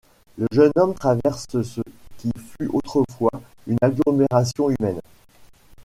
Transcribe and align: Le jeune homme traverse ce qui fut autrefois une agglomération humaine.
Le 0.35 0.47
jeune 0.51 0.71
homme 0.77 0.95
traverse 0.95 1.45
ce 1.61 1.79
qui 2.17 2.31
fut 2.35 2.67
autrefois 2.71 3.29
une 3.67 3.77
agglomération 3.83 4.71
humaine. 4.71 4.99